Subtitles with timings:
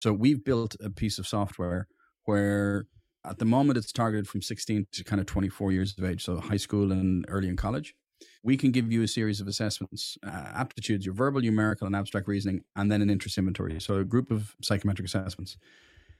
[0.00, 1.86] So we've built a piece of software
[2.24, 2.86] where
[3.24, 6.38] at the moment it's targeted from 16 to kind of 24 years of age, so
[6.38, 7.94] high school and early in college.
[8.42, 12.28] We can give you a series of assessments, uh, aptitudes, your verbal, numerical, and abstract
[12.28, 13.78] reasoning, and then an interest inventory.
[13.80, 15.58] So a group of psychometric assessments.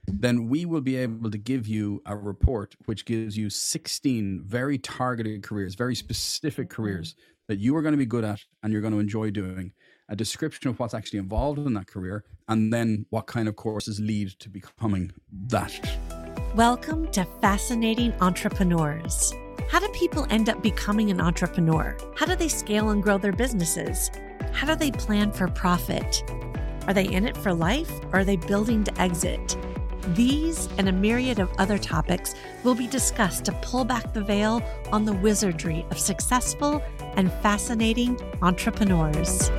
[0.07, 4.77] Then we will be able to give you a report which gives you 16 very
[4.79, 7.15] targeted careers, very specific careers
[7.47, 9.73] that you are going to be good at and you're going to enjoy doing
[10.11, 13.97] a description of what's actually involved in that career, and then what kind of courses
[14.01, 15.73] lead to becoming that.
[16.53, 19.33] Welcome to Fascinating Entrepreneurs.
[19.69, 21.95] How do people end up becoming an entrepreneur?
[22.17, 24.11] How do they scale and grow their businesses?
[24.51, 26.29] How do they plan for profit?
[26.87, 29.55] Are they in it for life or are they building to exit?
[30.09, 32.35] These and a myriad of other topics
[32.65, 36.83] will be discussed to pull back the veil on the wizardry of successful
[37.15, 39.49] and fascinating entrepreneurs.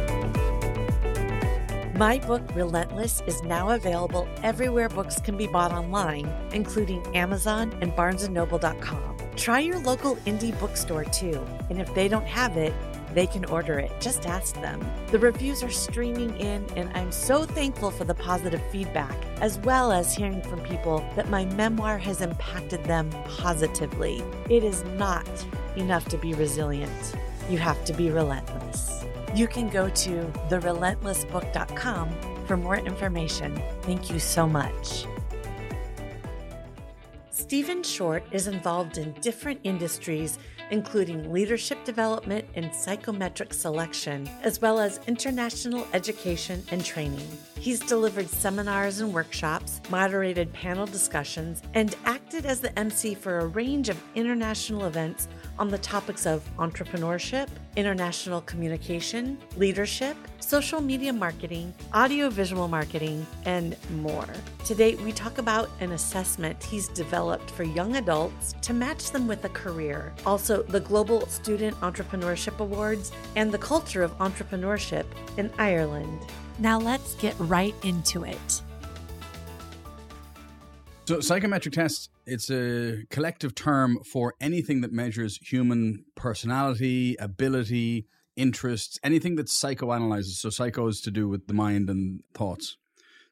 [2.03, 7.93] My book, Relentless, is now available everywhere books can be bought online, including Amazon and
[7.93, 9.17] BarnesandNoble.com.
[9.37, 12.75] Try your local indie bookstore too, and if they don't have it,
[13.15, 13.93] they can order it.
[14.01, 14.85] Just ask them.
[15.13, 19.93] The reviews are streaming in, and I'm so thankful for the positive feedback, as well
[19.93, 24.25] as hearing from people that my memoir has impacted them positively.
[24.51, 25.29] It is not
[25.77, 27.15] enough to be resilient,
[27.49, 29.05] you have to be relentless.
[29.35, 30.11] You can go to
[30.51, 33.63] therelentlessbook.com for more information.
[33.83, 35.07] Thank you so much.
[37.31, 40.39] Stephen Short is involved in different industries,
[40.71, 47.27] including leadership development and psychometric selection, as well as international education and training.
[47.59, 53.47] He's delivered seminars and workshops, moderated panel discussions, and acted as the MC for a
[53.47, 61.73] range of international events on the topics of entrepreneurship, international communication, leadership, social media marketing,
[61.95, 64.29] audiovisual marketing, and more.
[64.65, 69.45] Today, we talk about an assessment he's developed for young adults to match them with
[69.45, 75.05] a career, also the Global Student Entrepreneurship Awards, and the culture of entrepreneurship
[75.37, 76.21] in Ireland.
[76.59, 78.63] Now, let's get right into it.
[81.05, 89.01] So, psychometric tests, it's a collective term for anything that measures human personality, ability, interests,
[89.03, 90.37] anything that psychoanalyzes.
[90.37, 92.77] So, psycho is to do with the mind and thoughts.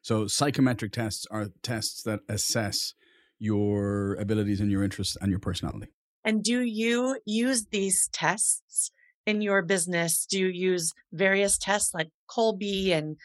[0.01, 2.93] So, psychometric tests are tests that assess
[3.39, 5.87] your abilities and your interests and your personality.
[6.25, 8.91] And do you use these tests
[9.25, 10.25] in your business?
[10.25, 13.15] Do you use various tests like Kolbe and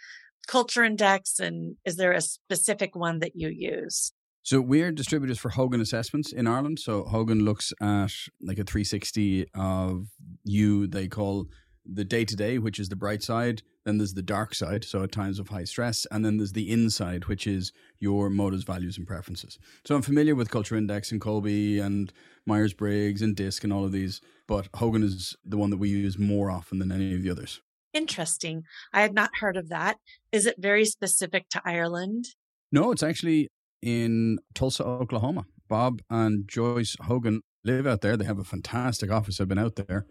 [0.47, 1.41] Culture Index?
[1.41, 4.13] And is there a specific one that you use?
[4.47, 6.79] So we're distributors for Hogan Assessments in Ireland.
[6.79, 10.07] So Hogan looks at like a 360 of
[10.45, 10.87] you.
[10.87, 11.49] They call
[11.85, 13.63] the day to day, which is the bright side.
[13.85, 16.71] Then there's the dark side, so at times of high stress, and then there's the
[16.71, 19.59] inside, which is your motives, values, and preferences.
[19.85, 22.13] So I'm familiar with Culture Index and Kolbe and
[22.47, 25.89] Myers Briggs and DISC and all of these, but Hogan is the one that we
[25.89, 27.63] use more often than any of the others.
[27.93, 28.63] Interesting.
[28.93, 29.97] I had not heard of that.
[30.31, 32.27] Is it very specific to Ireland?
[32.71, 33.49] No, it's actually
[33.87, 35.45] in Tulsa, Oklahoma.
[35.69, 38.17] Bob and Joyce Hogan live out there.
[38.17, 39.41] They have a fantastic office.
[39.41, 40.07] I've been out there.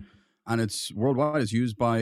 [0.47, 1.41] And it's worldwide.
[1.41, 1.97] It's used by,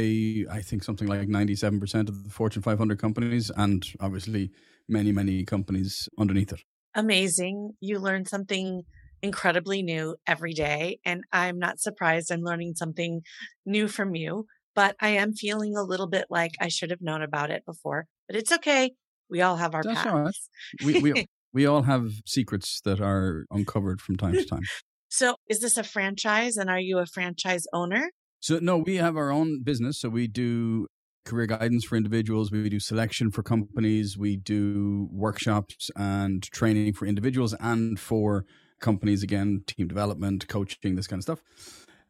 [0.52, 4.52] I think, something like 97% of the Fortune 500 companies and obviously
[4.88, 6.62] many, many companies underneath it.
[6.94, 7.72] Amazing.
[7.80, 8.84] You learn something
[9.22, 11.00] incredibly new every day.
[11.06, 13.22] And I'm not surprised I'm learning something
[13.66, 14.46] new from you,
[14.76, 18.06] but I am feeling a little bit like I should have known about it before.
[18.28, 18.92] But it's okay.
[19.30, 20.50] We all have our That's paths.
[20.82, 21.02] right.
[21.02, 24.64] We, we, we all have secrets that are uncovered from time to time.
[25.16, 28.10] So, is this a franchise and are you a franchise owner?
[28.40, 30.00] So, no, we have our own business.
[30.00, 30.88] So, we do
[31.24, 37.06] career guidance for individuals, we do selection for companies, we do workshops and training for
[37.06, 38.46] individuals and for
[38.82, 41.44] companies, again, team development, coaching, this kind of stuff.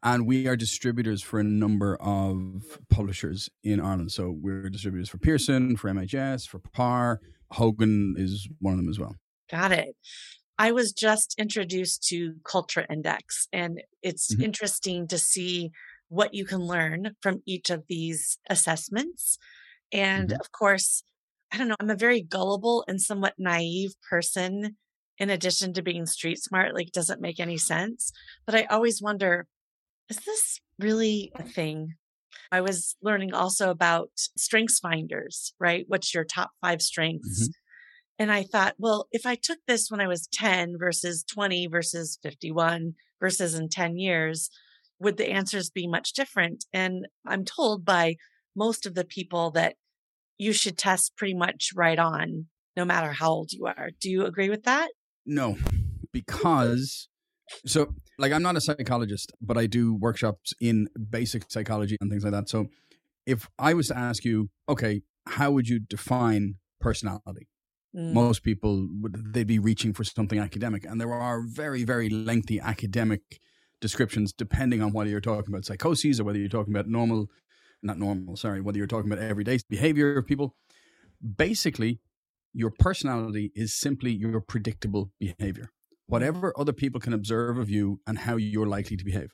[0.02, 4.12] And we are distributors for a number of publishers in Ireland.
[4.12, 7.20] So, we're distributors for Pearson, for MHS, for PAR.
[7.50, 9.14] Hogan is one of them as well.
[9.50, 9.96] Got it.
[10.58, 14.42] I was just introduced to Culture Index, and it's Mhm.
[14.42, 15.70] interesting to see
[16.08, 19.38] what you can learn from each of these assessments.
[19.92, 20.40] And Mhm.
[20.40, 21.04] of course,
[21.52, 24.76] I don't know, I'm a very gullible and somewhat naive person.
[25.18, 28.12] In addition to being street smart, like doesn't make any sense.
[28.46, 29.46] But I always wonder,
[30.10, 31.94] is this really a thing?
[32.52, 35.84] I was learning also about strengths finders, right?
[35.88, 37.50] What's your top five strengths?
[38.18, 42.18] And I thought, well, if I took this when I was 10 versus 20 versus
[42.22, 44.50] 51 versus in 10 years,
[45.00, 46.64] would the answers be much different?
[46.72, 48.16] And I'm told by
[48.54, 49.74] most of the people that
[50.38, 52.46] you should test pretty much right on
[52.76, 53.90] no matter how old you are.
[54.00, 54.90] Do you agree with that?
[55.26, 55.56] No,
[56.12, 57.08] because
[57.66, 62.24] so like I'm not a psychologist, but I do workshops in basic psychology and things
[62.24, 62.48] like that.
[62.48, 62.66] So
[63.26, 67.48] if I was to ask you, okay, how would you define personality?
[67.94, 68.12] Mm.
[68.12, 72.58] Most people would they'd be reaching for something academic, and there are very very lengthy
[72.58, 73.40] academic
[73.80, 77.26] descriptions depending on whether you're talking about psychoses or whether you're talking about normal,
[77.82, 80.56] not normal, sorry, whether you're talking about everyday behavior of people.
[81.36, 82.00] Basically,
[82.52, 85.70] your personality is simply your predictable behavior.
[86.06, 89.32] Whatever other people can observe of you and how you're likely to behave.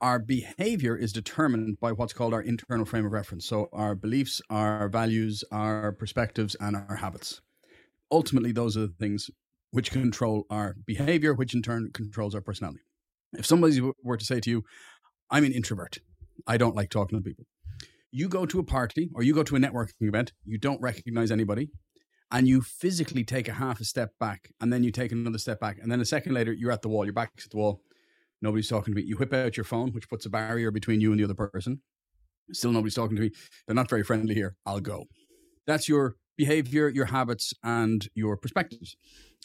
[0.00, 3.46] Our behavior is determined by what's called our internal frame of reference.
[3.46, 7.42] So, our beliefs, our values, our perspectives, and our habits.
[8.10, 9.30] Ultimately, those are the things
[9.70, 12.80] which control our behavior, which in turn controls our personality.
[13.32, 14.64] If somebody were to say to you,
[15.30, 15.98] I'm an introvert,
[16.46, 17.46] I don't like talking to people.
[18.10, 21.30] You go to a party or you go to a networking event, you don't recognize
[21.30, 21.70] anybody,
[22.32, 25.60] and you physically take a half a step back, and then you take another step
[25.60, 27.82] back, and then a second later, you're at the wall, your back's at the wall,
[28.42, 29.06] nobody's talking to me.
[29.06, 31.82] You whip out your phone, which puts a barrier between you and the other person.
[32.52, 33.30] Still nobody's talking to me.
[33.66, 34.56] They're not very friendly here.
[34.66, 35.04] I'll go.
[35.66, 38.96] That's your behavior, your habits, and your perspectives.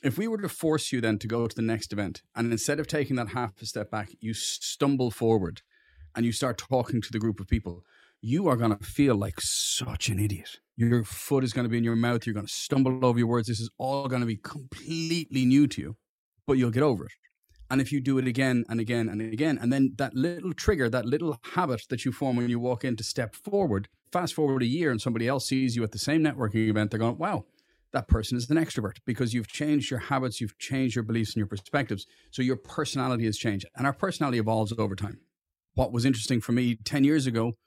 [0.01, 2.80] If we were to force you then to go to the next event, and instead
[2.80, 5.62] of taking that half a step back, you stumble forward
[6.15, 7.83] and you start talking to the group of people,
[8.21, 10.62] you are going to feel like such an idiot.
[10.77, 12.25] Your foot is going to be in your mouth.
[12.25, 13.50] You're going to stumble over your words.
[13.50, 15.97] This is all going to be completely new to you,
[16.47, 17.12] but you'll get over it.
[17.69, 20.89] And if you do it again and again and again, and then that little trigger,
[20.89, 24.63] that little habit that you form when you walk in to step forward, fast forward
[24.63, 27.44] a year and somebody else sees you at the same networking event, they're going, wow,
[27.91, 31.38] that person is an extrovert because you've changed your habits, you've changed your beliefs and
[31.38, 32.07] your perspectives.
[32.31, 33.65] So your personality has changed.
[33.75, 35.19] And our personality evolves over time.
[35.73, 37.57] What was interesting for me 10 years ago,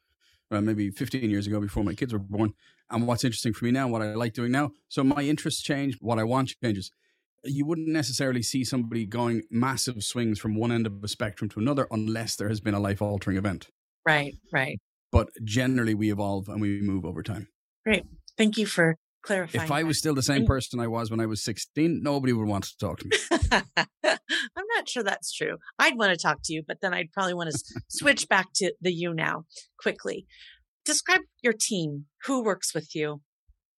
[0.51, 2.55] well, maybe 15 years ago before my kids were born,
[2.91, 4.71] and what's interesting for me now, what I like doing now.
[4.89, 6.91] So my interests change, what I want changes
[7.45, 11.61] you wouldn't necessarily see somebody going massive swings from one end of the spectrum to
[11.61, 13.69] another unless there has been a life altering event.
[14.05, 14.79] Right, right.
[15.11, 17.49] But generally, we evolve and we move over time.
[17.85, 18.05] Great.
[18.37, 19.65] Thank you for clarifying.
[19.65, 22.47] If I was still the same person I was when I was 16, nobody would
[22.47, 23.17] want to talk to me.
[24.05, 25.57] I'm not sure that's true.
[25.79, 27.59] I'd want to talk to you, but then I'd probably want to
[27.89, 29.45] switch back to the you now
[29.79, 30.27] quickly.
[30.85, 32.07] Describe your team.
[32.25, 33.23] Who works with you?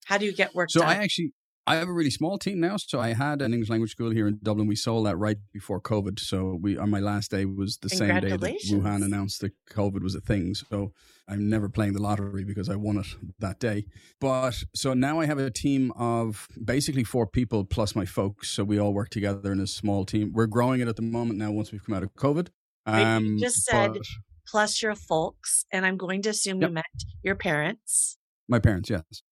[0.06, 0.88] How do you get work so done?
[0.88, 1.32] I actually
[1.70, 2.78] I have a really small team now.
[2.78, 4.66] So I had an English language school here in Dublin.
[4.66, 6.18] We sold that right before COVID.
[6.18, 10.02] So we on my last day was the same day that Wuhan announced that COVID
[10.02, 10.56] was a thing.
[10.56, 10.92] So
[11.28, 13.06] I'm never playing the lottery because I won it
[13.38, 13.86] that day.
[14.20, 18.50] But so now I have a team of basically four people plus my folks.
[18.50, 20.32] So we all work together in a small team.
[20.34, 22.48] We're growing it at the moment now once we've come out of COVID.
[22.84, 24.02] Um, you just said but,
[24.44, 26.70] plus your folks, and I'm going to assume yep.
[26.70, 28.18] you meant your parents.
[28.48, 29.22] My parents, yes.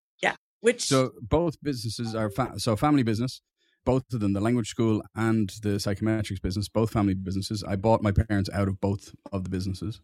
[0.61, 3.41] Which so both businesses are fa- so family business,
[3.85, 7.63] both of them, the language school and the psychometrics business, both family businesses.
[7.63, 10.01] I bought my parents out of both of the businesses,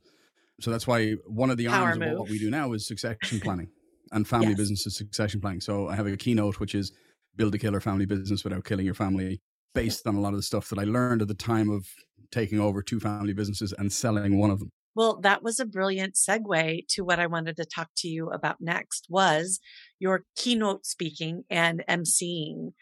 [0.61, 2.13] so that's why one of the Power arms move.
[2.13, 3.69] of what we do now is succession planning
[4.13, 4.57] and family yes.
[4.57, 5.61] business succession planning.
[5.61, 6.93] So I have a keynote which is
[7.37, 9.41] build a killer family business without killing your family,
[9.75, 11.87] based on a lot of the stuff that I learned at the time of
[12.31, 14.71] taking over two family businesses and selling one of them.
[14.95, 18.61] Well, that was a brilliant segue to what I wanted to talk to you about
[18.61, 19.61] next was
[19.99, 22.73] your keynote speaking and emceeing.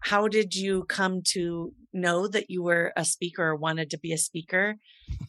[0.00, 4.12] How did you come to know that you were a speaker or wanted to be
[4.12, 4.76] a speaker?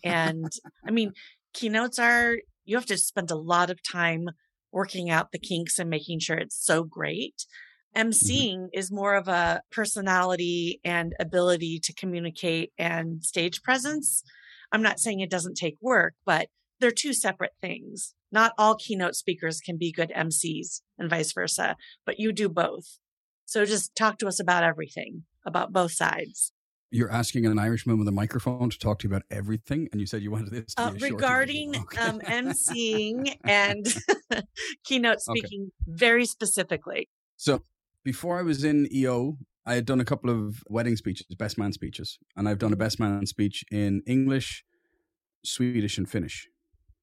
[0.03, 0.51] And
[0.87, 1.13] I mean,
[1.53, 4.29] keynotes are, you have to spend a lot of time
[4.71, 7.45] working out the kinks and making sure it's so great.
[7.97, 8.79] Emceeing mm-hmm.
[8.79, 14.23] is more of a personality and ability to communicate and stage presence.
[14.71, 16.47] I'm not saying it doesn't take work, but
[16.79, 18.13] they're two separate things.
[18.31, 22.99] Not all keynote speakers can be good MCs and vice versa, but you do both.
[23.45, 26.53] So just talk to us about everything, about both sides.
[26.91, 30.07] You're asking an Irishman with a microphone to talk to you about everything, and you
[30.07, 32.01] said you wanted this uh, regarding okay.
[32.01, 33.85] um, emceeing and
[34.83, 35.95] keynote speaking okay.
[35.97, 37.07] very specifically.
[37.37, 37.61] So
[38.03, 41.73] before I was in EO, I had done a couple of wedding speeches, best man
[41.73, 44.63] speeches, and I've done a best man speech in English,
[45.43, 46.47] Swedish, and Finnish,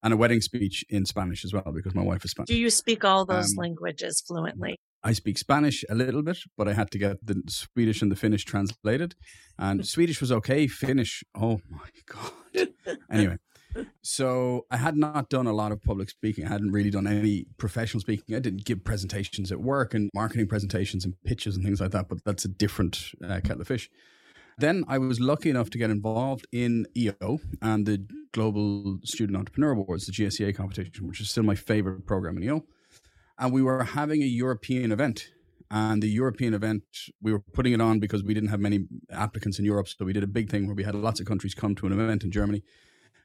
[0.02, 2.48] and a wedding speech in Spanish as well because my wife is Spanish.
[2.48, 4.76] Do you speak all those um, languages fluently?
[5.02, 8.16] I speak Spanish a little bit, but I had to get the Swedish and the
[8.16, 9.14] Finnish translated.
[9.56, 10.66] And Swedish was okay.
[10.66, 12.68] Finnish, oh my God.
[13.10, 13.36] anyway,
[14.06, 16.46] so I had not done a lot of public speaking.
[16.46, 18.36] I hadn't really done any professional speaking.
[18.36, 22.08] I didn't give presentations at work and marketing presentations and pitches and things like that,
[22.08, 23.90] but that's a different uh, kettle of fish.
[24.58, 29.72] Then I was lucky enough to get involved in EO and the Global Student Entrepreneur
[29.72, 32.64] Awards, the GSEA competition, which is still my favorite program in EO.
[33.38, 35.30] And we were having a European event
[35.70, 36.84] And the European event,
[37.20, 39.88] we were putting it on because we didn't have many applicants in Europe.
[39.88, 41.92] So we did a big thing where we had lots of countries come to an
[41.92, 42.62] event in Germany.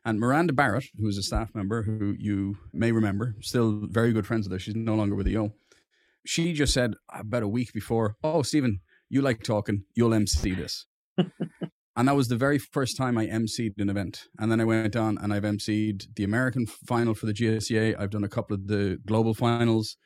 [0.03, 4.25] And Miranda Barrett, who is a staff member who you may remember, still very good
[4.25, 5.53] friends with her, she's no longer with EO.
[6.25, 8.79] She just said about a week before, Oh, Stephen,
[9.09, 10.85] you like talking, you'll MC this.
[11.17, 14.27] and that was the very first time I MC'd an event.
[14.39, 17.99] And then I went on and I've MC'd the American final for the GSEA.
[17.99, 19.97] I've done a couple of the global finals.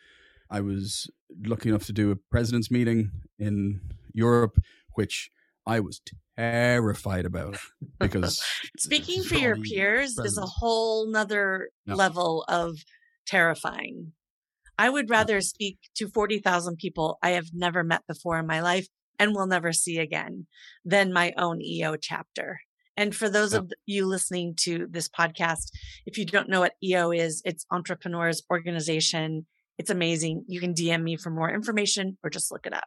[0.50, 1.10] I was
[1.46, 3.82] lucky enough to do a president's meeting in
[4.14, 4.58] Europe,
[4.94, 5.30] which
[5.66, 6.02] I was
[6.38, 7.58] terrified about
[8.00, 8.44] because
[8.78, 11.96] speaking for your peers is a whole nother no.
[11.96, 12.78] level of
[13.26, 14.14] terrifying.
[14.78, 18.88] I would rather speak to 40,000 people I have never met before in my life
[19.18, 20.48] and will never see again
[20.84, 22.60] than my own EO chapter.
[22.98, 25.72] And for those of you listening to this podcast,
[26.06, 29.46] if you don't know what EO is, it's Entrepreneurs Organization.
[29.78, 30.46] It's amazing.
[30.48, 32.86] You can DM me for more information or just look it up.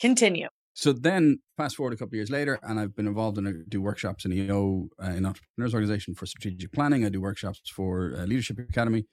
[0.00, 0.48] Continue.
[0.76, 3.52] So then, fast forward a couple of years later, and I've been involved in a,
[3.66, 7.02] do workshops in EO uh, in Entrepreneurs Organization for strategic planning.
[7.02, 9.06] I do workshops for uh, Leadership Academy,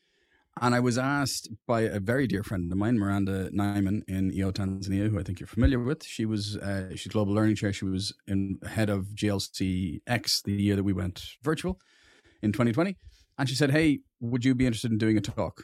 [0.60, 4.52] and I was asked by a very dear friend of mine, Miranda Nyman in EO
[4.52, 6.04] Tanzania, who I think you're familiar with.
[6.04, 7.72] She was uh, she's global learning chair.
[7.72, 11.80] She was in head of GLC X the year that we went virtual
[12.42, 12.98] in 2020,
[13.40, 15.64] and she said, "Hey, would you be interested in doing a talk?"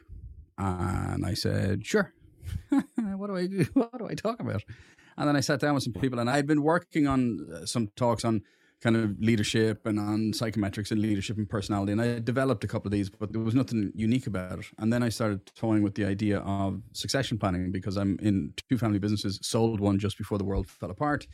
[0.57, 2.13] And I said, "Sure."
[2.95, 3.65] what do I do?
[3.73, 4.63] What do I talk about?
[5.19, 7.65] And then I sat down with some people, and I had been working on uh,
[7.65, 8.41] some talks on
[8.81, 11.91] kind of leadership and on psychometrics and leadership and personality.
[11.91, 14.65] And I developed a couple of these, but there was nothing unique about it.
[14.77, 18.77] And then I started toying with the idea of succession planning because I'm in two
[18.77, 21.27] family businesses, sold one just before the world fell apart,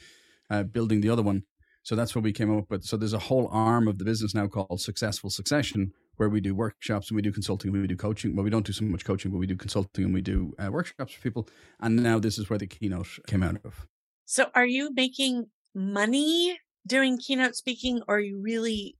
[0.49, 1.43] uh, building the other one.
[1.83, 2.83] So that's what we came up with.
[2.83, 6.55] So there's a whole arm of the business now called Successful Succession, where we do
[6.55, 8.35] workshops and we do consulting and we do coaching.
[8.35, 10.71] Well, we don't do so much coaching, but we do consulting and we do uh,
[10.71, 11.47] workshops for people.
[11.79, 13.87] And now this is where the keynote came out of.
[14.25, 16.57] So are you making money
[16.87, 18.95] doing keynote speaking or are you really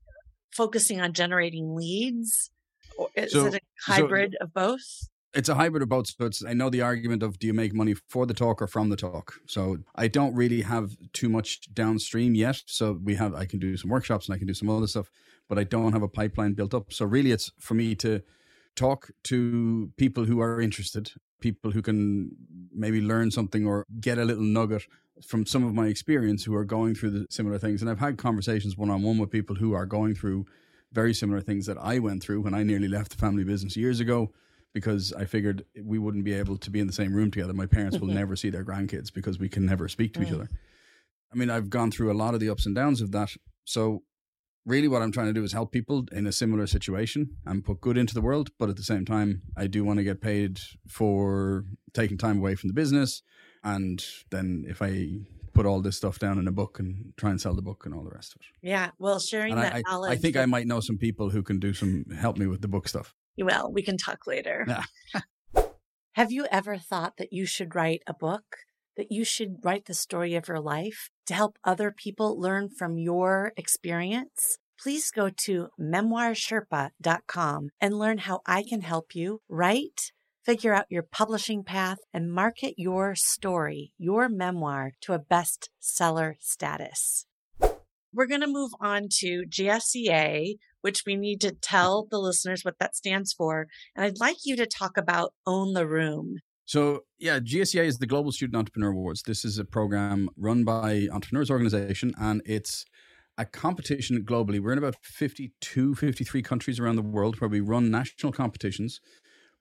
[0.52, 2.52] focusing on generating leads?
[2.98, 5.10] Or is so, it a hybrid so, of both?
[5.34, 6.08] It's a hybrid of both.
[6.08, 8.68] So it's, I know the argument of do you make money for the talk or
[8.68, 9.34] from the talk?
[9.48, 12.62] So I don't really have too much downstream yet.
[12.68, 15.10] So we have, I can do some workshops and I can do some other stuff
[15.48, 16.92] but I don't have a pipeline built up.
[16.92, 18.22] So really, it's for me to
[18.76, 22.32] talk to people who are interested, people who can
[22.74, 24.84] maybe learn something or get a little nugget
[25.26, 27.82] from some of my experience who are going through the similar things.
[27.82, 30.46] And I've had conversations one on one with people who are going through
[30.92, 34.00] very similar things that I went through when I nearly left the family business years
[34.00, 34.32] ago
[34.74, 37.54] because I figured we wouldn't be able to be in the same room together.
[37.54, 38.18] My parents will mm-hmm.
[38.18, 40.50] never see their grandkids because we can never speak to each other.
[41.32, 43.32] I mean, I've gone through a lot of the ups and downs of that.
[43.64, 44.04] So
[44.66, 47.82] really what I'm trying to do is help people in a similar situation and put
[47.82, 48.50] good into the world.
[48.58, 52.56] But at the same time, I do want to get paid for taking time away
[52.56, 53.22] from the business.
[53.64, 57.40] And then if I put all this stuff down in a book and try and
[57.40, 58.68] sell the book and all the rest of it.
[58.68, 58.92] Yeah.
[59.00, 60.12] Well, sharing and that I, knowledge.
[60.12, 62.68] I think I might know some people who can do some help me with the
[62.68, 63.16] book stuff.
[63.38, 64.66] Well, we can talk later.
[64.68, 65.22] Yeah.
[66.14, 68.58] Have you ever thought that you should write a book?
[68.98, 71.10] That you should write the story of your life?
[71.26, 78.42] to help other people learn from your experience, please go to memoirsherpa.com and learn how
[78.46, 80.12] I can help you write,
[80.46, 87.26] figure out your publishing path, and market your story, your memoir, to a bestseller status.
[88.14, 92.80] We're going to move on to GSEA, which we need to tell the listeners what
[92.80, 93.68] that stands for.
[93.96, 96.38] And I'd like you to talk about Own the Room.
[96.68, 99.22] So, yeah, GSEA is the Global Student Entrepreneur Awards.
[99.22, 102.86] This is a program run by Entrepreneurs Organization, and it's
[103.38, 104.60] a competition globally.
[104.60, 109.00] We're in about 52, 53 countries around the world where we run national competitions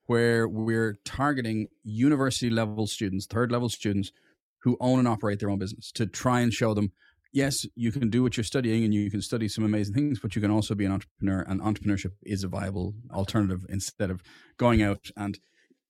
[0.07, 4.11] where we're targeting university level students, third level students
[4.59, 6.91] who own and operate their own business to try and show them
[7.35, 10.35] yes, you can do what you're studying and you can study some amazing things, but
[10.35, 14.23] you can also be an entrepreneur, and entrepreneurship is a viable alternative instead of
[14.57, 15.37] going out and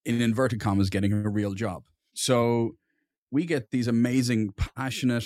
[0.05, 1.83] in inverted commas, getting a real job.
[2.13, 2.75] So
[3.31, 5.25] we get these amazing, passionate,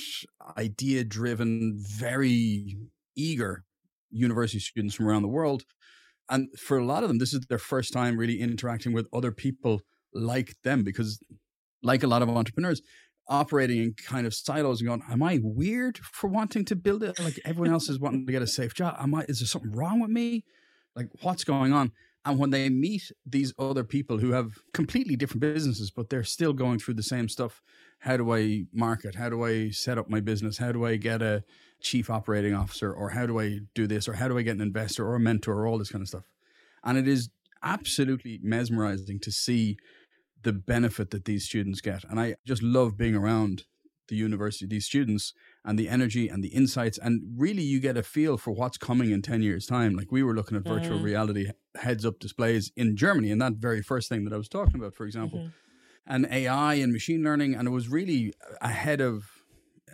[0.58, 2.78] idea driven, very
[3.16, 3.64] eager
[4.10, 5.64] university students from around the world.
[6.30, 9.32] And for a lot of them, this is their first time really interacting with other
[9.32, 9.82] people
[10.14, 11.20] like them because,
[11.84, 12.82] like a lot of entrepreneurs,
[13.28, 17.20] operating in kind of silos and going, Am I weird for wanting to build it?
[17.20, 18.96] Like everyone else is wanting to get a safe job.
[19.00, 20.44] Am I, is there something wrong with me?
[20.96, 21.92] Like, what's going on?
[22.26, 26.54] And when they meet these other people who have completely different businesses, but they're still
[26.54, 27.62] going through the same stuff
[28.00, 29.16] how do I market?
[29.16, 30.58] How do I set up my business?
[30.58, 31.44] How do I get a
[31.82, 32.92] chief operating officer?
[32.92, 34.08] Or how do I do this?
[34.08, 36.08] Or how do I get an investor or a mentor or all this kind of
[36.08, 36.24] stuff?
[36.84, 37.30] And it is
[37.62, 39.78] absolutely mesmerizing to see
[40.44, 42.06] the benefit that these students get.
[42.06, 43.66] And I just love being around
[44.10, 46.98] the university, these students, and the energy and the insights.
[46.98, 49.94] And really, you get a feel for what's coming in 10 years' time.
[49.96, 51.04] Like we were looking at virtual Mm.
[51.04, 54.76] reality heads up displays in Germany, and that very first thing that I was talking
[54.80, 55.52] about, for example, Mhm.
[56.08, 57.56] and AI and machine learning.
[57.56, 59.24] And it was really ahead of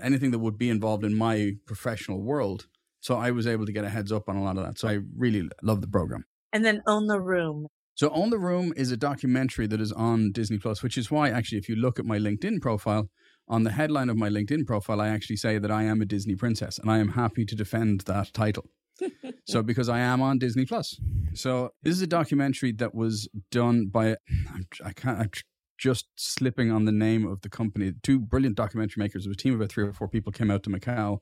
[0.01, 2.67] anything that would be involved in my professional world.
[3.01, 4.79] So I was able to get a heads up on a lot of that.
[4.79, 6.25] So I really love the program.
[6.51, 7.67] And then own the room.
[7.97, 11.29] So Own the Room is a documentary that is on Disney Plus, which is why
[11.29, 13.09] actually if you look at my LinkedIn profile,
[13.47, 16.35] on the headline of my LinkedIn profile, I actually say that I am a Disney
[16.35, 18.65] princess and I am happy to defend that title.
[19.45, 20.99] so because I am on Disney Plus.
[21.33, 24.15] So this is a documentary that was done by
[24.53, 25.31] I'm, I can't I'm
[25.77, 27.91] just slipping on the name of the company.
[28.01, 29.27] Two brilliant documentary makers.
[29.27, 31.19] Was a team of about three or four people came out to Macau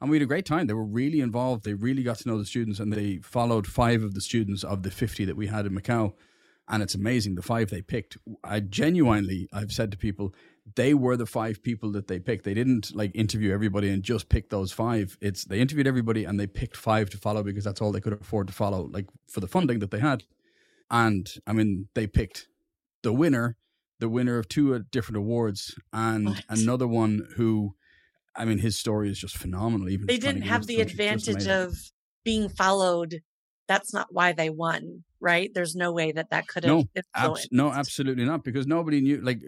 [0.00, 0.66] and we had a great time.
[0.66, 1.64] They were really involved.
[1.64, 4.82] They really got to know the students, and they followed five of the students of
[4.82, 6.12] the 50 that we had in Macau.
[6.68, 8.18] And it's amazing the five they picked.
[8.44, 10.34] I genuinely, I've said to people,
[10.74, 12.44] they were the five people that they picked.
[12.44, 15.16] They didn't like interview everybody and just pick those five.
[15.20, 18.12] It's they interviewed everybody and they picked five to follow because that's all they could
[18.12, 20.24] afford to follow, like for the funding that they had.
[20.90, 22.48] And I mean, they picked
[23.02, 23.56] the winner,
[23.98, 26.44] the winner of two uh, different awards, and What?
[26.48, 27.74] another one who
[28.36, 29.88] I mean, his story is just phenomenal.
[29.88, 31.76] Even They didn't have the into country, just advantage of
[32.24, 33.20] being followed.
[33.66, 35.50] That's not why they won, right?
[35.52, 37.02] There's no way that that could have No.
[37.14, 39.20] Abs- no, absolutely not, because nobody knew.
[39.20, 39.42] Like,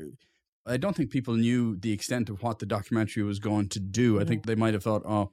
[0.66, 4.20] I don't think people knew the extent of what the documentary was going to do.
[4.20, 4.28] I Mhm.
[4.28, 5.32] think they might have thought, "Oh,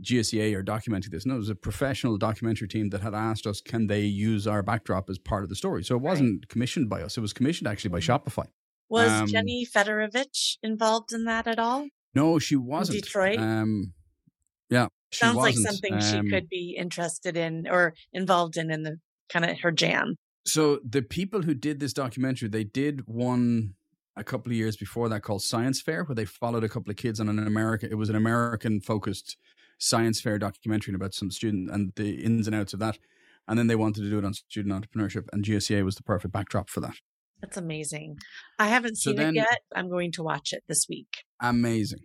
[0.00, 3.60] GSEA are documenting this." No, it was a professional documentary team that had asked us,
[3.60, 7.02] "Can they use our backdrop as part of the story?" So it wasn't commissioned by
[7.02, 8.06] us; it was commissioned actually by Mhm.
[8.24, 8.46] Shopify.
[8.88, 11.88] Was um, Jenny Federovich involved in that at all?
[12.14, 13.02] No, she wasn't.
[13.02, 13.38] Detroit?
[13.38, 13.92] Um,
[14.70, 18.82] yeah, she Sounds like something Um, she could be interested in or involved in in
[18.82, 18.98] the
[19.30, 20.16] kind of her jam.
[20.46, 23.74] So the people who did this documentary, they did one
[24.16, 26.96] a couple of years before that called Science Fair, where they followed a couple of
[26.96, 27.90] kids on an American.
[27.90, 29.36] It was an American focused
[29.78, 32.98] science fair documentary about some student and the ins and outs of that.
[33.48, 36.32] And then they wanted to do it on student entrepreneurship, and GSEA was the perfect
[36.32, 36.94] backdrop for that.
[37.40, 38.18] That's amazing.
[38.60, 39.58] I haven't So seen then- it yet.
[39.74, 41.24] I'm going to watch it this week.
[41.40, 42.00] Amazing.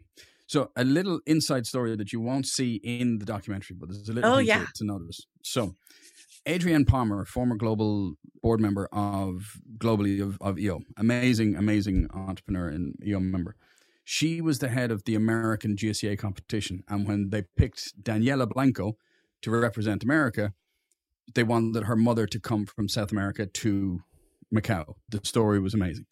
[0.47, 4.13] So a little inside story that you won't see in the documentary, but there's a
[4.13, 4.65] little Oh, yeah.
[4.65, 5.19] to, to notice.
[5.43, 5.75] So
[6.47, 12.95] Adrienne Palmer, former global board member of globally of, of EO, amazing, amazing entrepreneur and
[13.05, 13.55] EO member.
[14.05, 16.83] She was the head of the American GSEA competition.
[16.87, 18.97] And when they picked Daniela Blanco
[19.41, 20.53] to represent America,
[21.35, 23.99] they wanted her mother to come from South America to
[24.53, 24.95] Macau.
[25.09, 26.05] The story was amazing.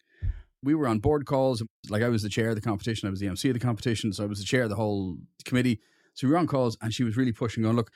[0.62, 1.62] We were on board calls.
[1.88, 4.12] Like I was the chair of the competition, I was the MC of the competition,
[4.12, 5.80] so I was the chair of the whole committee.
[6.12, 7.90] So we were on calls, and she was really pushing, going, "Look,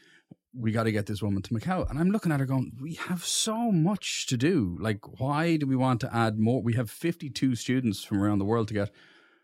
[0.53, 2.95] we got to get this woman to Macau." And I'm looking at her, going, "We
[2.95, 4.77] have so much to do.
[4.81, 6.63] Like, why do we want to add more?
[6.63, 8.91] We have 52 students from around the world to get.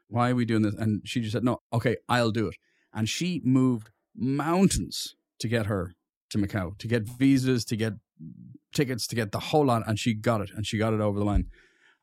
[0.08, 2.56] Why are we doing this?" And she just said, "No, okay, I'll do it."
[2.92, 5.94] And she moved mountains to get her
[6.30, 7.94] to Macau, to get visas, to get
[8.74, 11.18] tickets, to get the whole lot, and she got it, and she got it over
[11.18, 11.46] the line.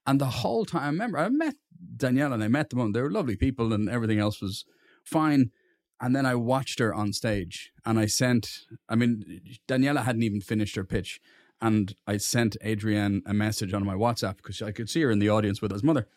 [0.05, 1.55] And the whole time, I remember I met
[1.97, 2.91] Danielle and I met them.
[2.91, 4.65] They were lovely people, and everything else was
[5.03, 5.51] fine.
[6.01, 8.65] And then I watched her on stage, and I sent.
[8.89, 11.21] I mean, Daniela hadn't even finished her pitch,
[11.61, 15.19] and I sent Adrienne a message on my WhatsApp because I could see her in
[15.19, 16.07] the audience with his mother.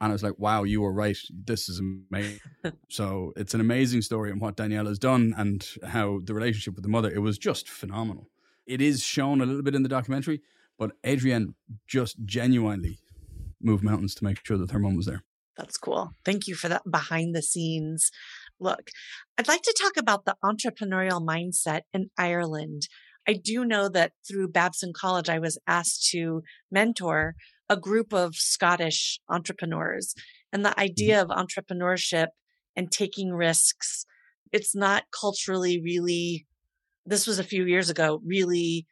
[0.00, 1.16] And I was like, wow, you were right.
[1.30, 2.40] This is amazing.
[2.88, 6.82] so it's an amazing story and what Danielle has done and how the relationship with
[6.82, 8.28] the mother, it was just phenomenal.
[8.66, 10.42] It is shown a little bit in the documentary,
[10.78, 11.54] but Adrienne
[11.86, 12.98] just genuinely
[13.60, 15.22] moved mountains to make sure that her mom was there.
[15.56, 16.12] That's cool.
[16.24, 18.10] Thank you for that behind the scenes
[18.60, 18.90] look.
[19.38, 22.88] I'd like to talk about the entrepreneurial mindset in Ireland.
[23.28, 27.34] I do know that through Babson College, I was asked to mentor
[27.68, 30.14] a group of Scottish entrepreneurs.
[30.52, 30.80] And the mm-hmm.
[30.80, 32.28] idea of entrepreneurship
[32.76, 34.06] and taking risks,
[34.52, 36.46] it's not culturally really,
[37.04, 38.86] this was a few years ago, really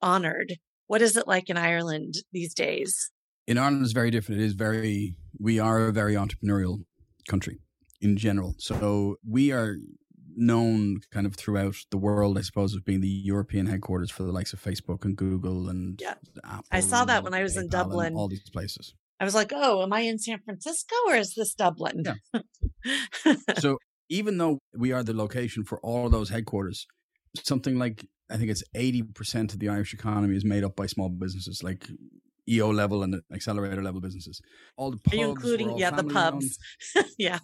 [0.00, 0.54] honored.
[0.86, 3.10] What is it like in Ireland these days?
[3.46, 4.40] In Ireland, it's very different.
[4.40, 6.84] It is very, we are a very entrepreneurial
[7.28, 7.58] country
[8.02, 8.54] in general.
[8.58, 9.76] So we are
[10.34, 14.32] known kind of throughout the world, I suppose, as being the European headquarters for the
[14.32, 16.14] likes of Facebook and Google and Yeah.
[16.44, 16.64] Apple.
[16.70, 18.14] I saw that when I was in PayPal and Dublin.
[18.14, 18.94] All these places.
[19.20, 22.02] I was like, oh, am I in San Francisco or is this Dublin?
[23.58, 26.86] so even though we are the location for all of those headquarters,
[27.36, 30.86] something like I think it's eighty percent of the Irish economy is made up by
[30.86, 31.86] small businesses, like
[32.48, 34.40] EO level and accelerator level businesses.
[34.76, 36.58] All the pubs Are you including, yeah, the pubs?
[37.18, 37.38] yeah.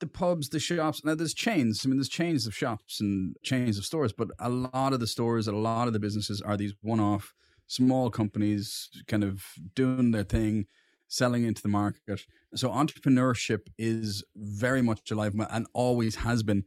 [0.00, 1.04] the pubs, the shops.
[1.04, 1.82] Now there's chains.
[1.84, 5.06] I mean, there's chains of shops and chains of stores, but a lot of the
[5.06, 7.34] stores and a lot of the businesses are these one-off
[7.66, 9.44] small companies, kind of
[9.74, 10.66] doing their thing,
[11.08, 12.20] selling into the market.
[12.54, 16.64] So entrepreneurship is very much alive and always has been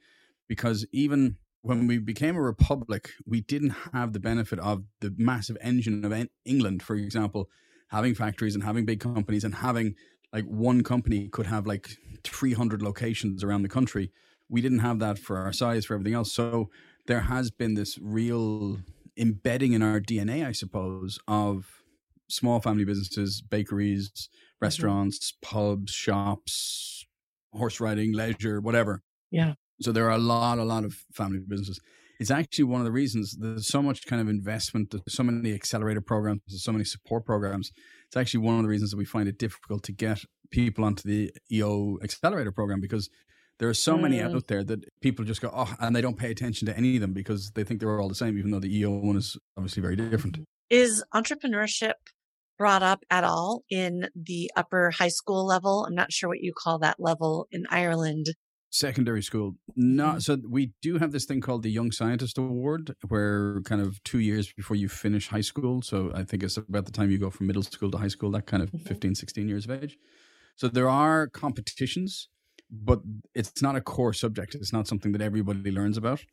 [0.48, 5.58] because even when we became a republic, we didn't have the benefit of the massive
[5.62, 7.50] engine of England, for example,
[7.88, 9.96] having factories and having big companies and having
[10.32, 14.12] like one company could have like 300 locations around the country.
[14.48, 16.32] We didn't have that for our size, for everything else.
[16.32, 16.70] So
[17.08, 18.78] there has been this real
[19.18, 21.82] embedding in our DNA, I suppose, of
[22.30, 24.66] small family businesses, bakeries, mm-hmm.
[24.66, 25.56] restaurants, mm-hmm.
[25.56, 27.08] pubs, shops,
[27.54, 29.02] horse riding, leisure, whatever.
[29.32, 29.54] Yeah.
[29.82, 31.80] So there are a lot, a lot of family businesses.
[32.20, 35.54] It's actually one of the reasons there's so much kind of investment, there's so many
[35.54, 37.72] accelerator programs, there's so many support programs.
[38.08, 41.08] It's actually one of the reasons that we find it difficult to get people onto
[41.08, 43.10] the EO accelerator program because
[43.60, 44.02] there are so mm.
[44.02, 46.96] many out there that people just go, oh, and they don't pay attention to any
[46.96, 49.38] of them because they think they're all the same, even though the EO one is
[49.58, 50.40] obviously very different.
[50.70, 51.94] Is entrepreneurship
[52.58, 55.86] brought up at all in the upper high school level?
[55.86, 58.28] I'm not sure what you call that level in Ireland.
[58.78, 59.56] Secondary school.
[59.76, 60.20] No, mm-hmm.
[60.20, 64.20] so we do have this thing called the Young Scientist Award, where kind of two
[64.20, 65.82] years before you finish high school.
[65.82, 68.32] So I think it's about the time you go from middle school to high school,
[68.32, 68.88] that kind of mm-hmm.
[68.88, 69.98] 15, 16 years of age.
[70.58, 72.30] So there are competitions
[72.72, 73.00] but
[73.34, 74.56] it's not a core subject.
[74.56, 76.24] It's not something that everybody learns about.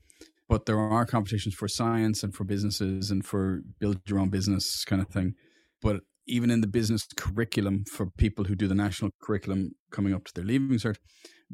[0.49, 4.85] But there are competitions for science and for businesses and for build your own business
[4.85, 5.35] kind of thing.
[5.81, 10.25] But even in the business curriculum for people who do the national curriculum coming up
[10.25, 10.97] to their leaving cert,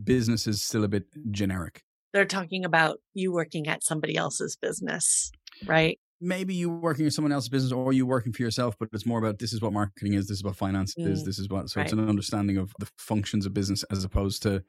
[0.03, 1.83] business is still a bit generic.
[2.13, 5.31] They're talking about you working at somebody else's business,
[5.67, 5.99] right?
[6.21, 9.19] maybe you working in someone else's business or you working for yourself, but it's more
[9.19, 11.07] about this is what marketing is, this is what finance mm.
[11.07, 11.71] is, this is what.
[11.71, 11.85] So right.
[11.85, 14.63] it's an understanding of the functions of business as opposed to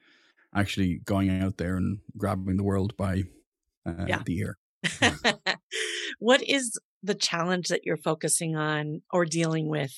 [0.53, 3.23] actually going out there and grabbing the world by
[3.85, 4.21] uh, yeah.
[4.25, 4.57] the ear.
[6.19, 9.93] what is the challenge that you're focusing on or dealing with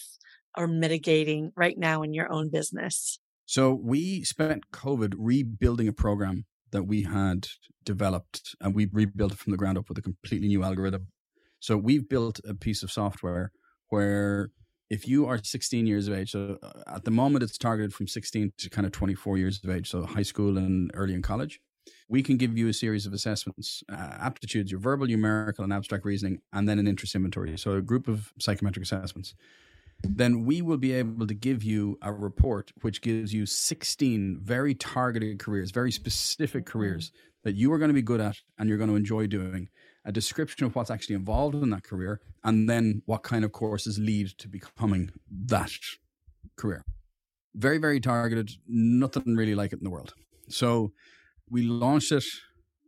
[0.57, 3.19] or mitigating right now in your own business?
[3.51, 7.47] So we spent COVID rebuilding a program that we had
[7.83, 11.07] developed and we rebuilt it from the ground up with a completely new algorithm
[11.61, 13.51] so we've built a piece of software
[13.89, 14.49] where
[14.89, 18.07] if you are 16 years of age, so uh, at the moment it's targeted from
[18.07, 21.61] 16 to kind of 24 years of age, so high school and early in college,
[22.09, 26.03] we can give you a series of assessments, uh, aptitudes, your verbal, numerical, and abstract
[26.03, 27.55] reasoning, and then an interest inventory.
[27.57, 29.35] So a group of psychometric assessments.
[30.03, 34.73] Then we will be able to give you a report which gives you 16 very
[34.75, 37.11] targeted careers, very specific careers
[37.43, 39.69] that you are going to be good at and you're going to enjoy doing
[40.05, 43.99] a description of what's actually involved in that career, and then what kind of courses
[43.99, 45.71] lead to becoming that
[46.55, 46.83] career.
[47.53, 50.13] Very, very targeted, nothing really like it in the world.
[50.49, 50.91] So
[51.49, 52.23] we launched it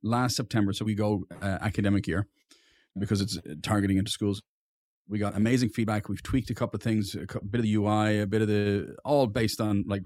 [0.02, 0.74] last September.
[0.74, 2.28] So we go uh, academic year
[2.98, 4.42] because it's uh, targeting into schools.
[5.08, 6.10] We got amazing feedback.
[6.10, 8.96] We've tweaked a couple of things, a bit of the UI, a bit of the,
[9.04, 10.04] all based on like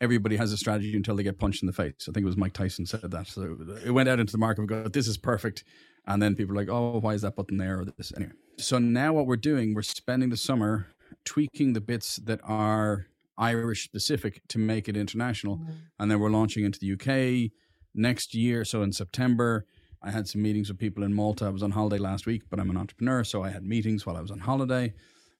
[0.00, 1.94] everybody has a strategy until they get punched in the face.
[2.08, 3.26] I think it was Mike Tyson said that.
[3.26, 5.64] So it went out into the market and go, this is perfect.
[6.06, 7.80] And then people are like, oh, why is that button there?
[7.80, 8.12] Or this.
[8.16, 8.32] Anyway.
[8.58, 10.88] So now what we're doing, we're spending the summer
[11.24, 15.58] tweaking the bits that are Irish specific to make it international.
[15.58, 15.72] Mm-hmm.
[15.98, 17.50] And then we're launching into the UK
[17.94, 18.64] next year.
[18.64, 19.66] So in September,
[20.02, 21.46] I had some meetings with people in Malta.
[21.46, 23.24] I was on holiday last week, but I'm an entrepreneur.
[23.24, 24.94] So I had meetings while I was on holiday.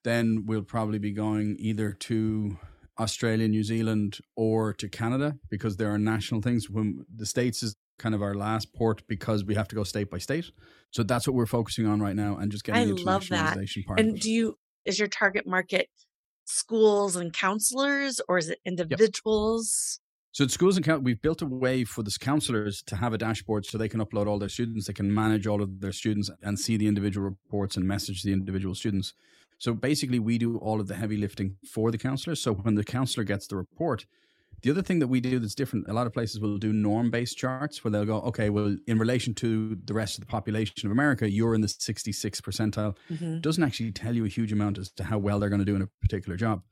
[0.04, 2.56] Then we'll probably be going either to
[2.98, 6.68] Australia, New Zealand, or to Canada because there are national things.
[6.68, 10.10] When the States is kind of our last port because we have to go state
[10.10, 10.50] by state.
[10.90, 14.00] So that's what we're focusing on right now and just getting I the internationalization part.
[14.00, 15.88] And do you is your target market
[16.44, 20.00] schools and counselors or is it individuals?
[20.38, 23.18] So at schools and count, we've built a way for the counselors to have a
[23.18, 26.30] dashboard so they can upload all their students, they can manage all of their students
[26.40, 29.14] and see the individual reports and message the individual students.
[29.58, 32.36] So basically, we do all of the heavy lifting for the counselor.
[32.36, 34.06] So when the counselor gets the report,
[34.62, 37.10] the other thing that we do that's different, a lot of places will do norm
[37.10, 40.86] based charts where they'll go, okay, well, in relation to the rest of the population
[40.86, 42.96] of America, you're in the 66 percentile.
[43.10, 43.40] Mm-hmm.
[43.40, 45.74] Doesn't actually tell you a huge amount as to how well they're going to do
[45.74, 46.62] in a particular job.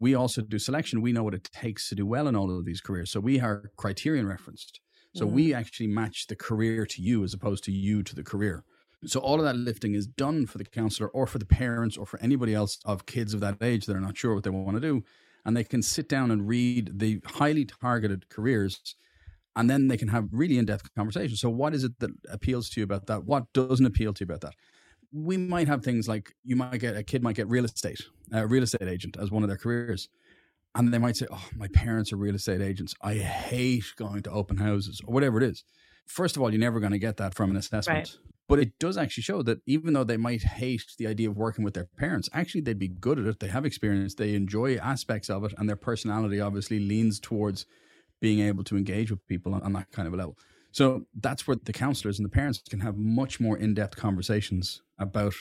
[0.00, 1.02] We also do selection.
[1.02, 3.10] We know what it takes to do well in all of these careers.
[3.10, 4.80] So we are criterion referenced.
[5.14, 5.34] So mm-hmm.
[5.34, 8.64] we actually match the career to you as opposed to you to the career.
[9.06, 12.06] So all of that lifting is done for the counselor or for the parents or
[12.06, 14.76] for anybody else of kids of that age that are not sure what they want
[14.76, 15.04] to do.
[15.44, 18.94] And they can sit down and read the highly targeted careers
[19.56, 21.40] and then they can have really in-depth conversations.
[21.40, 23.24] So what is it that appeals to you about that?
[23.24, 24.54] What doesn't appeal to you about that?
[25.14, 28.00] We might have things like you might get a kid might get real estate,
[28.32, 30.08] a real estate agent as one of their careers.
[30.74, 32.94] And they might say, Oh, my parents are real estate agents.
[33.00, 35.62] I hate going to open houses or whatever it is.
[36.06, 37.96] First of all, you're never going to get that from an assessment.
[37.96, 38.16] Right
[38.48, 41.64] But it does actually show that even though they might hate the idea of working
[41.64, 43.40] with their parents, actually they'd be good at it.
[43.40, 47.66] They have experience, they enjoy aspects of it, and their personality obviously leans towards
[48.20, 50.36] being able to engage with people on, on that kind of a level.
[50.72, 54.82] So that's where the counselors and the parents can have much more in depth conversations
[54.98, 55.34] about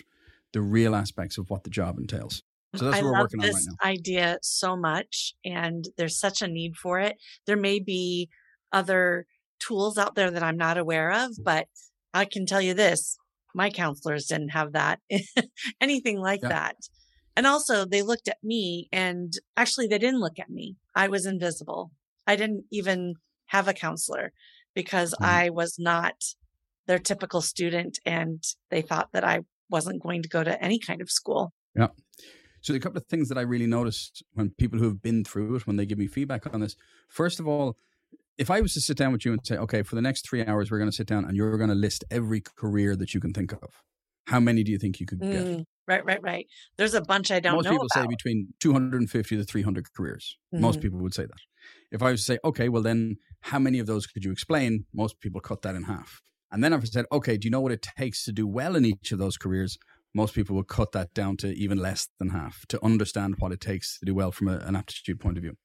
[0.53, 2.43] the real aspects of what the job entails.
[2.75, 3.77] So that's I what we're love working on this right now.
[3.83, 7.17] idea so much, and there's such a need for it.
[7.45, 8.29] There may be
[8.71, 9.25] other
[9.59, 11.67] tools out there that I'm not aware of, but
[12.13, 13.17] I can tell you this
[13.55, 14.99] my counselors didn't have that,
[15.81, 16.49] anything like Yeah.
[16.49, 16.75] that.
[17.35, 20.77] And also, they looked at me, and actually, they didn't look at me.
[20.95, 21.91] I was invisible.
[22.27, 23.15] I didn't even
[23.47, 24.33] have a counselor
[24.75, 25.43] because Mhm.
[25.43, 26.15] I was not
[26.87, 31.01] their typical student, and they thought that I wasn't going to go to any kind
[31.01, 31.53] of school.
[31.75, 31.87] Yeah.
[32.61, 35.55] So, a couple of things that I really noticed when people who have been through
[35.55, 36.75] it, when they give me feedback on this.
[37.09, 37.77] First of all,
[38.37, 40.45] if I was to sit down with you and say, okay, for the next three
[40.45, 43.19] hours, we're going to sit down and you're going to list every career that you
[43.19, 43.83] can think of,
[44.27, 45.47] how many do you think you could get?
[45.47, 46.47] Mm, right, right, right.
[46.77, 50.37] There's a bunch I don't Most people say between 250 to 300 careers.
[50.53, 50.81] Most Mhm.
[50.83, 51.39] people would say that.
[51.91, 54.85] If I was to say, okay, well, then how many of those could you explain?
[54.93, 56.21] Most people cut that in half.
[56.53, 58.75] And then if I said, okay, do you know what it takes to do well
[58.75, 59.77] in each of those careers?
[60.13, 63.59] Most people will cut that down to even less than half to understand what it
[63.59, 65.57] takes to do well from a, an aptitude point of view.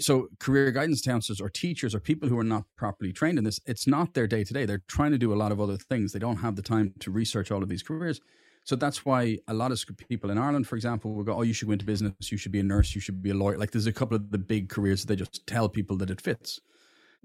[0.00, 3.60] So, career guidance counselors or teachers or people who are not properly trained in this,
[3.64, 4.66] it's not their day to day.
[4.66, 6.12] They're trying to do a lot of other things.
[6.12, 8.20] They don't have the time to research all of these careers.
[8.64, 11.52] So that's why a lot of people in Ireland, for example, will go, "Oh, you
[11.52, 12.32] should go into business.
[12.32, 12.96] You should be a nurse.
[12.96, 15.16] You should be a lawyer." Like there's a couple of the big careers that they
[15.16, 16.60] just tell people that it fits.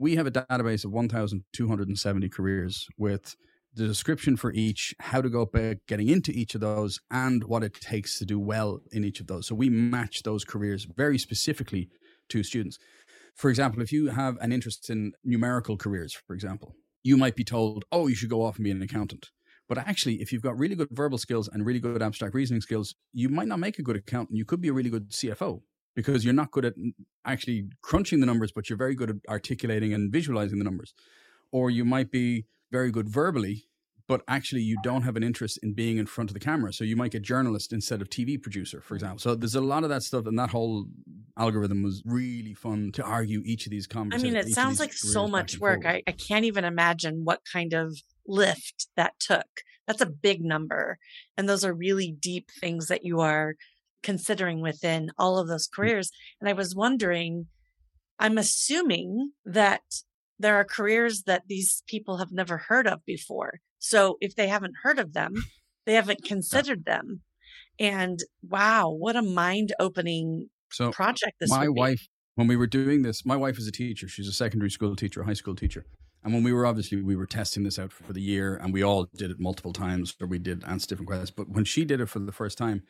[0.01, 3.35] We have a database of 1,270 careers with
[3.73, 7.65] the description for each, how to go about getting into each of those, and what
[7.65, 9.47] it takes to do well in each of those.
[9.47, 11.89] So we match those careers very specifically
[12.29, 12.79] to students.
[13.35, 17.43] For example, if you have an interest in numerical careers, for example, you might be
[17.43, 19.31] told, "Oh, you should go off and be an accountant."
[19.67, 22.95] But actually, if you've got really good verbal skills and really good abstract reasoning skills,
[23.11, 24.37] you might not make a good accountant.
[24.37, 25.61] You could be a really good CFO
[25.95, 26.73] because you're not good at
[27.25, 30.93] actually crunching the numbers, but you're very good at articulating and visualizing the numbers.
[31.51, 33.65] Or you might be very good verbally,
[34.07, 36.73] but actually you don't have an interest in being in front of the camera.
[36.73, 39.19] So you might get journalist instead of TV producer, for example.
[39.19, 40.87] So there's a lot of that stuff, and that whole
[41.37, 45.27] algorithm was really fun to argue each of these I mean, it sounds like so
[45.27, 45.85] much work.
[45.85, 47.97] I, I can't even imagine what kind of
[48.27, 49.45] lift that took.
[49.85, 50.97] That's a big number.
[51.37, 53.55] And those are really deep things that you are
[54.03, 55.75] considering within all of those mm.
[55.75, 56.11] careers.
[56.39, 57.47] And I was wondering,
[58.17, 59.81] I'm assuming that
[60.37, 63.59] there are careers that these people have never heard of before.
[63.77, 65.33] So if they haven't heard of them,
[65.85, 67.21] they haven't considered them.
[67.79, 72.07] And wow, what a mind opening So project this is my wife
[72.39, 75.21] when we were doing this my wife is a teacher she's a secondary school teacher
[75.21, 75.85] a high school teacher
[76.23, 78.81] and when we were obviously we were testing this out for the year and we
[78.81, 81.99] all did it multiple times or we did answer different questions but when she did
[81.99, 82.81] it for the first time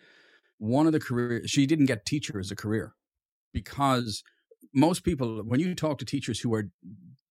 [0.59, 2.93] one of the career she didn't get teacher as a career
[3.53, 4.23] because
[4.73, 6.69] most people when you talk to teachers who are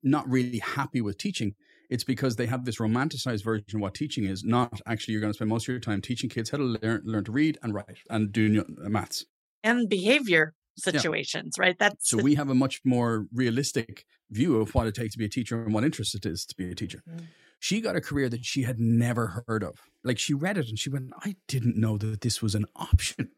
[0.02, 1.54] not really happy with teaching
[1.90, 5.32] it's because they have this romanticized version of what teaching is not actually you're going
[5.32, 7.74] to spend most of your time teaching kids how to learn, learn to read and
[7.74, 9.24] write and do maths
[9.62, 11.76] and behavior situations, right?
[11.78, 15.24] That's So we have a much more realistic view of what it takes to be
[15.24, 17.02] a teacher and what interest it is to be a teacher.
[17.08, 17.24] Mm.
[17.60, 19.74] She got a career that she had never heard of.
[20.04, 23.30] Like she read it and she went, I didn't know that this was an option.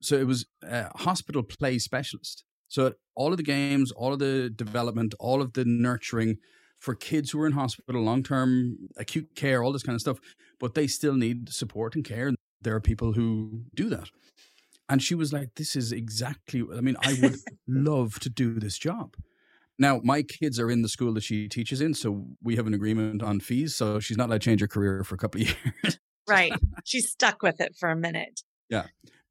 [0.00, 2.44] So it was a hospital play specialist.
[2.68, 6.38] So all of the games, all of the development, all of the nurturing
[6.80, 10.18] for kids who are in hospital, long term acute care, all this kind of stuff,
[10.58, 12.26] but they still need support and care.
[12.26, 14.08] And there are people who do that.
[14.88, 17.36] And she was like, This is exactly, I mean, I would
[17.68, 19.14] love to do this job.
[19.78, 22.74] Now, my kids are in the school that she teaches in, so we have an
[22.74, 23.74] agreement on fees.
[23.74, 25.48] So she's not allowed to change her career for a couple of
[25.84, 25.98] years.
[26.28, 26.52] right.
[26.84, 28.42] She's stuck with it for a minute.
[28.68, 28.86] Yeah.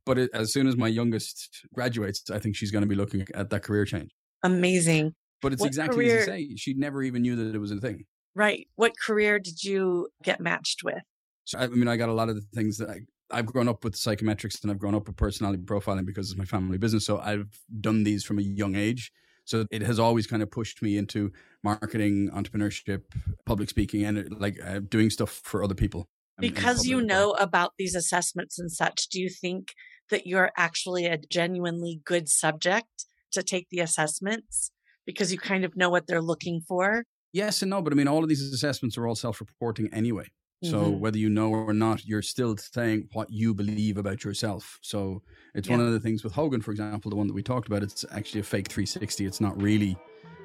[0.05, 3.25] But it, as soon as my youngest graduates, I think she's going to be looking
[3.35, 4.11] at that career change.
[4.43, 5.13] Amazing.
[5.41, 6.55] But it's What exactly as career- you say.
[6.55, 8.05] She never even knew that it was a thing.
[8.35, 8.67] Right.
[8.75, 11.01] What career did you get matched with?
[11.45, 13.01] So I, I mean, I got a lot of the things that I,
[13.31, 16.45] I've grown up with psychometrics and I've grown up with personality profiling because it's my
[16.45, 17.05] family business.
[17.05, 17.47] So I've
[17.79, 19.11] done these from a young age.
[19.51, 23.01] So it has always kind of pushed me into marketing, entrepreneurship,
[23.45, 26.07] public speaking, and like uh, doing stuff for other people.
[26.39, 29.73] Because you know about these assessments and such, do you think
[30.09, 34.71] that you're actually a genuinely good subject to take the assessments
[35.05, 37.03] because you kind of know what they're looking for?
[37.33, 40.27] Yes and no, but I mean, all of these assessments are all self-reporting anyway.
[40.63, 40.99] So Mhm.
[40.99, 44.77] whether you know or not, you're still saying what you believe about yourself.
[44.81, 45.23] So
[45.55, 47.81] it's one of the things with Hogan, for example, the one that we talked about.
[47.81, 49.25] It's actually a fake 360.
[49.25, 49.97] It's not really.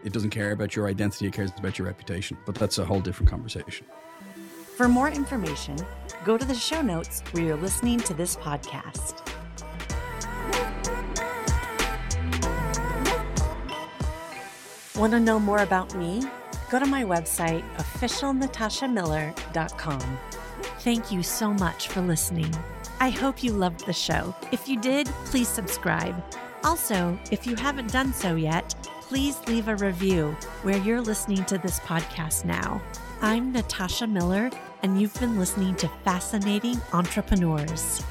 [0.04, 1.26] It doesn't care about your identity.
[1.26, 2.38] It cares about your reputation.
[2.46, 3.86] But that's a whole different conversation.
[4.76, 5.76] For more information,
[6.24, 9.20] go to the show notes where you're listening to this podcast.
[14.96, 16.22] Want to know more about me?
[16.70, 20.18] Go to my website, officialnatashamiller.com.
[20.80, 22.52] Thank you so much for listening.
[22.98, 24.34] I hope you loved the show.
[24.50, 26.16] If you did, please subscribe.
[26.64, 31.58] Also, if you haven't done so yet, please leave a review where you're listening to
[31.58, 32.82] this podcast now.
[33.22, 34.50] I'm Natasha Miller,
[34.82, 38.02] and you've been listening to Fascinating Entrepreneurs.